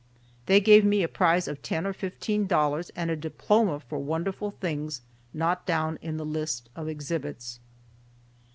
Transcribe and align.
They 0.47 0.59
gave 0.59 0.83
me 0.83 1.03
a 1.03 1.07
prize 1.07 1.47
of 1.47 1.61
ten 1.61 1.85
or 1.85 1.93
fifteen 1.93 2.47
dollars 2.47 2.89
and 2.95 3.11
a 3.11 3.15
diploma 3.15 3.81
for 3.81 3.99
wonderful 3.99 4.49
things 4.49 5.03
not 5.31 5.67
down 5.67 5.99
in 6.01 6.17
the 6.17 6.25
list 6.25 6.69
of 6.75 6.87
exhibits. 6.89 7.59